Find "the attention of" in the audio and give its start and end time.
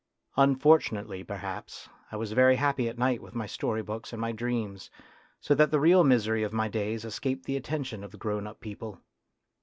7.45-8.09